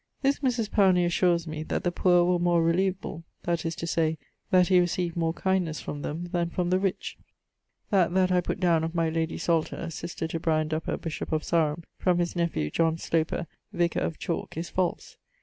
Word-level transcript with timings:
This 0.23 0.39
Mris 0.39 0.67
Powney 0.67 1.05
assures 1.05 1.45
me 1.45 1.61
that 1.61 1.83
the 1.83 1.91
poor 1.91 2.23
were 2.23 2.39
more 2.39 2.63
relieveable, 2.63 3.21
that 3.43 3.67
is 3.67 3.75
to 3.75 3.85
say, 3.85 4.17
that 4.49 4.67
he 4.69 4.79
recieved 4.79 5.15
more 5.15 5.31
kindnesse 5.31 5.79
from 5.79 6.01
them 6.01 6.25
than 6.31 6.49
from 6.49 6.71
the 6.71 6.79
rich. 6.79 7.19
That 7.91 8.11
that 8.15 8.31
I 8.31 8.41
putt 8.41 8.59
downe 8.59 8.83
of 8.83 8.95
my 8.95 9.09
lady 9.11 9.37
Salter 9.37 9.91
(sister 9.91 10.27
to 10.29 10.39
Brian 10.39 10.69
Duppa, 10.69 10.97
bishop 10.99 11.31
of 11.31 11.43
Sarum), 11.43 11.83
from 11.99 12.17
his 12.17 12.35
nephew 12.35 12.71
Sloper, 12.97 13.45
vicar 13.73 13.99
of 13.99 14.17
Chalke, 14.17 14.57
is 14.57 14.69
false. 14.71 15.17